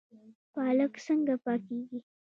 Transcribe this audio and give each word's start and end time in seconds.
پالک 0.53 0.93
څنګه 1.05 1.33
پاکیږي؟ 1.43 1.99